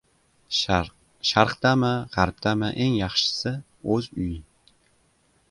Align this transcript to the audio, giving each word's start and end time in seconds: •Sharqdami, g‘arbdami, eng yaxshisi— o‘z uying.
•Sharqdami, 1.31 1.91
g‘arbdami, 2.15 2.71
eng 2.87 2.97
yaxshisi— 3.01 3.53
o‘z 3.99 4.11
uying. 4.19 4.43